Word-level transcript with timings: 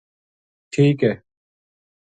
ٹھیک 0.71 0.97
ہے‘‘ 1.07 1.15